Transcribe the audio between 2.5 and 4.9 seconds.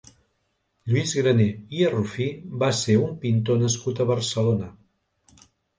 va ser un pintor nascut a Barcelona.